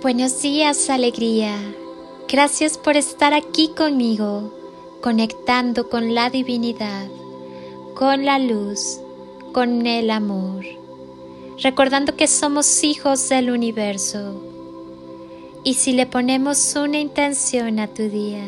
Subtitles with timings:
[0.00, 1.56] Buenos días, alegría.
[2.28, 4.52] Gracias por estar aquí conmigo,
[5.00, 7.08] conectando con la divinidad,
[7.94, 9.00] con la luz,
[9.52, 10.64] con el amor,
[11.62, 14.47] recordando que somos hijos del universo.
[15.68, 18.42] Y si le ponemos una intención a tu día,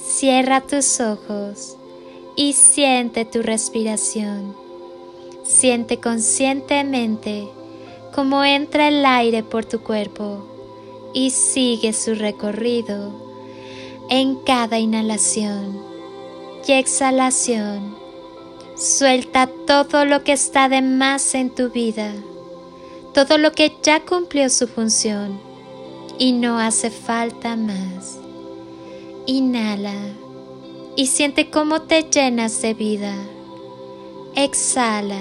[0.00, 1.76] cierra tus ojos
[2.36, 4.54] y siente tu respiración.
[5.42, 7.48] Siente conscientemente
[8.14, 10.46] cómo entra el aire por tu cuerpo
[11.12, 13.10] y sigue su recorrido
[14.08, 15.76] en cada inhalación
[16.68, 17.96] y exhalación.
[18.76, 22.12] Suelta todo lo que está de más en tu vida,
[23.12, 25.55] todo lo que ya cumplió su función
[26.18, 28.18] y no hace falta más.
[29.26, 29.94] Inhala
[30.96, 33.14] y siente cómo te llenas de vida.
[34.34, 35.20] Exhala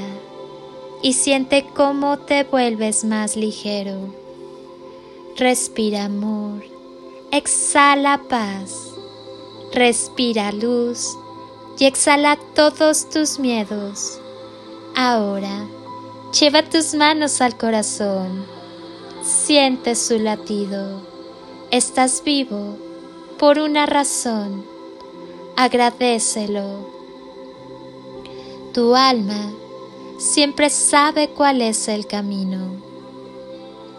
[1.02, 4.14] y siente cómo te vuelves más ligero.
[5.38, 6.64] Respira amor,
[7.32, 8.92] exhala paz,
[9.74, 11.18] respira luz
[11.78, 14.20] y exhala todos tus miedos.
[14.96, 15.68] Ahora,
[16.40, 18.46] lleva tus manos al corazón,
[19.26, 21.02] siente su latido.
[21.72, 22.78] Estás vivo
[23.40, 24.64] por una razón,
[25.58, 26.88] agradecelo.
[28.72, 29.52] Tu alma
[30.20, 32.76] siempre sabe cuál es el camino.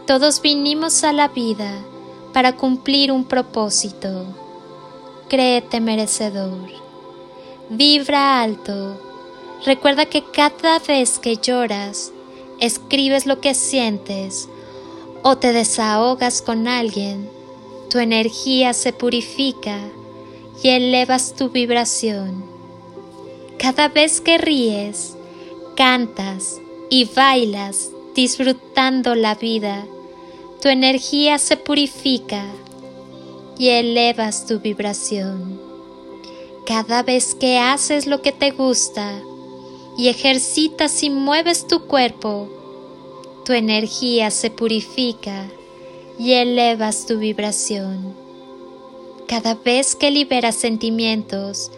[0.07, 1.73] Todos vinimos a la vida
[2.33, 4.27] para cumplir un propósito.
[5.29, 6.71] Créete merecedor.
[7.69, 9.01] Vibra alto.
[9.65, 12.13] Recuerda que cada vez que lloras,
[12.61, 14.49] escribes lo que sientes
[15.29, 17.29] o te desahogas con alguien,
[17.91, 19.81] tu energía se purifica
[20.63, 22.45] y elevas tu vibración.
[23.59, 25.17] Cada vez que ríes,
[25.75, 26.61] cantas
[26.91, 29.85] y bailas disfrutando la vida,
[30.63, 32.45] tu energía se purifica
[33.59, 35.61] y elevas tu vibración.
[36.67, 39.21] Cada vez que haces lo que te gusta
[39.99, 42.49] y ejercitas y mueves tu cuerpo,
[43.47, 45.47] tu energía se purifica
[46.19, 48.13] y elevas tu vibración.
[49.29, 51.71] Cada vez que liberas sentimientos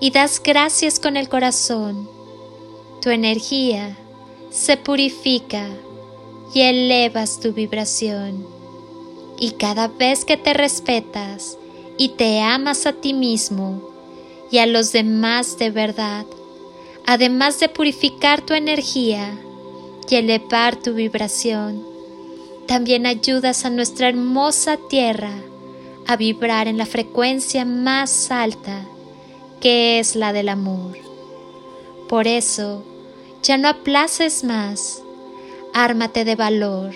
[0.00, 2.08] y das gracias con el corazón,
[3.02, 3.96] tu energía
[4.50, 5.68] se purifica
[6.54, 8.46] y elevas tu vibración.
[9.36, 11.58] Y cada vez que te respetas
[11.98, 13.82] y te amas a ti mismo
[14.52, 16.24] y a los demás de verdad,
[17.04, 19.36] además de purificar tu energía
[20.08, 21.84] y elevar tu vibración,
[22.66, 25.32] también ayudas a nuestra hermosa tierra
[26.06, 28.86] a vibrar en la frecuencia más alta,
[29.60, 30.96] que es la del amor.
[32.08, 32.84] Por eso,
[33.42, 35.02] ya no aplaces más,
[35.72, 36.94] ármate de valor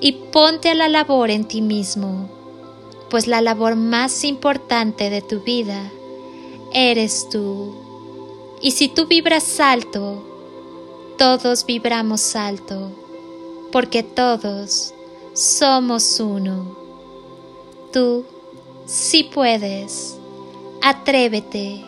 [0.00, 2.28] y ponte a la labor en ti mismo,
[3.10, 5.90] pues la labor más importante de tu vida
[6.72, 7.74] eres tú.
[8.62, 10.31] Y si tú vibras alto,
[11.22, 12.90] todos vibramos alto,
[13.70, 14.92] porque todos
[15.34, 16.76] somos uno.
[17.92, 18.24] Tú
[18.86, 20.16] sí puedes,
[20.82, 21.84] atrévete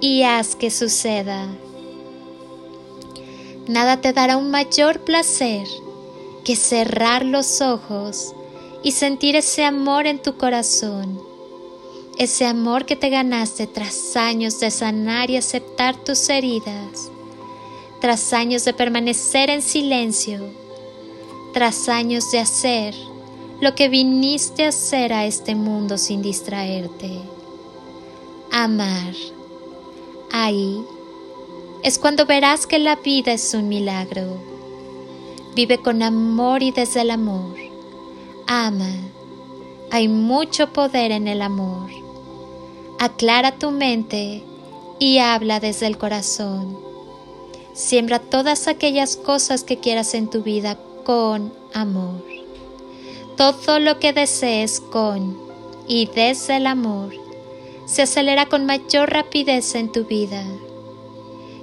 [0.00, 1.46] y haz que suceda.
[3.68, 5.68] Nada te dará un mayor placer
[6.42, 8.34] que cerrar los ojos
[8.82, 11.22] y sentir ese amor en tu corazón,
[12.18, 17.12] ese amor que te ganaste tras años de sanar y aceptar tus heridas,
[18.00, 20.40] tras años de permanecer en silencio,
[21.52, 22.94] tras años de hacer
[23.60, 27.20] lo que viniste a hacer a este mundo sin distraerte.
[28.50, 29.14] Amar.
[30.32, 30.82] Ahí
[31.82, 34.38] es cuando verás que la vida es un milagro.
[35.54, 37.54] Vive con amor y desde el amor.
[38.46, 38.94] Ama.
[39.90, 41.90] Hay mucho poder en el amor.
[42.98, 44.42] Aclara tu mente
[44.98, 46.89] y habla desde el corazón.
[47.80, 52.22] Siembra todas aquellas cosas que quieras en tu vida con amor.
[53.38, 55.38] Todo lo que desees con
[55.88, 57.14] y desde el amor
[57.86, 60.44] se acelera con mayor rapidez en tu vida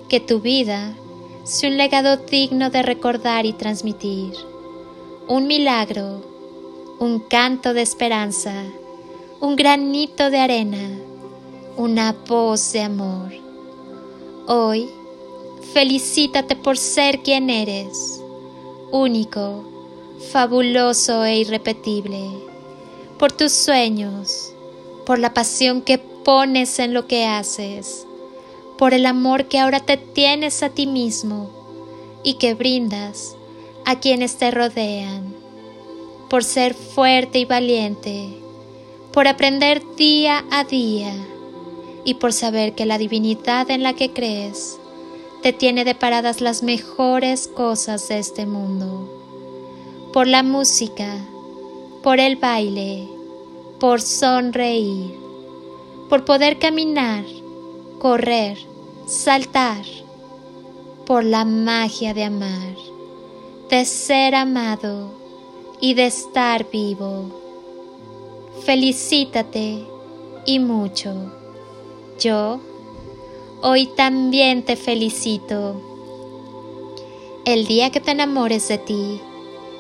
[0.10, 0.96] que tu vida
[1.44, 4.34] sea un legado digno de recordar y transmitir,
[5.28, 6.24] un milagro,
[6.98, 8.64] un canto de esperanza,
[9.40, 10.90] un granito de arena,
[11.78, 13.32] una voz de amor.
[14.48, 14.90] Hoy,
[15.74, 18.22] felicítate por ser quien eres,
[18.92, 19.64] único,
[20.32, 22.30] fabuloso e irrepetible,
[23.20, 24.54] por tus sueños,
[25.06, 28.06] por la pasión que pones en lo que haces,
[28.78, 31.50] por el amor que ahora te tienes a ti mismo
[32.24, 33.36] y que brindas
[33.86, 35.34] a quienes te rodean,
[36.30, 38.30] por ser fuerte y valiente,
[39.12, 41.14] por aprender día a día
[42.04, 44.80] y por saber que la divinidad en la que crees
[45.48, 51.26] te tiene deparadas las mejores cosas de este mundo, por la música,
[52.04, 53.08] por el baile,
[53.80, 55.18] por sonreír,
[56.10, 57.24] por poder caminar,
[57.98, 58.58] correr,
[59.06, 59.86] saltar,
[61.06, 62.76] por la magia de amar,
[63.70, 65.12] de ser amado
[65.80, 67.32] y de estar vivo.
[68.66, 69.88] Felicítate
[70.46, 71.14] y mucho.
[72.20, 72.60] Yo
[73.62, 75.82] hoy también te felicito.
[77.46, 79.22] El día que te enamores de ti,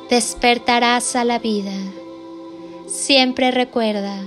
[0.10, 1.74] despertarás a la vida.
[2.88, 4.22] Siempre recuerda,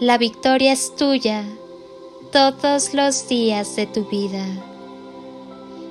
[0.00, 1.44] la victoria es tuya
[2.30, 4.44] todos los días de tu vida.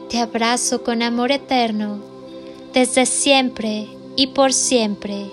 [0.10, 2.00] Te abrazo con amor eterno,
[2.74, 5.32] desde siempre y por siempre,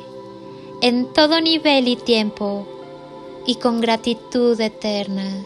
[0.81, 2.67] en todo nivel y tiempo,
[3.45, 5.45] y con gratitud eterna.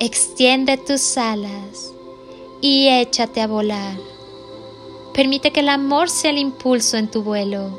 [0.00, 1.92] Extiende tus alas
[2.60, 3.96] y échate a volar.
[5.12, 7.70] Permite que el amor sea el impulso en tu vuelo.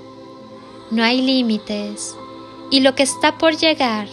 [0.92, 2.16] No hay límites
[2.72, 4.08] y lo que está por llegar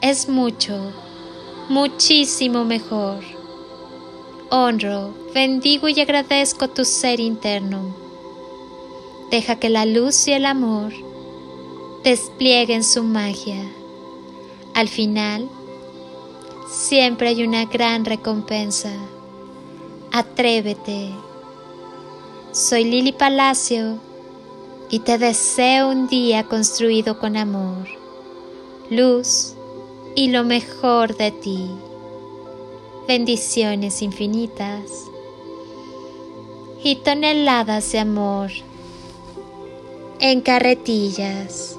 [0.00, 0.92] es mucho
[1.68, 3.22] muchísimo mejor.
[4.50, 7.94] Honro, bendigo y agradezco tu ser interno.
[9.30, 10.94] Deja que la luz y el amor
[12.04, 13.62] desplieguen su magia.
[14.74, 15.50] Al final,
[16.68, 18.92] siempre hay una gran recompensa.
[20.12, 21.10] Atrévete.
[22.52, 23.98] Soy Lili Palacio
[24.90, 27.86] y te deseo un día construido con amor,
[28.90, 29.54] luz
[30.14, 31.70] y lo mejor de ti.
[33.06, 35.04] Bendiciones infinitas
[36.82, 38.50] y toneladas de amor
[40.20, 41.77] en carretillas.